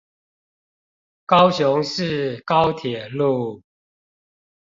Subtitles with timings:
[1.27, 3.61] 高雄市高鐵路